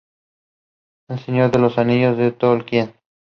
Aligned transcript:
El 1.09 1.19
Señor 1.19 1.51
de 1.51 1.59
los 1.59 1.77
Anillos 1.77 2.17
de 2.17 2.31
Tolkien. 2.31 2.95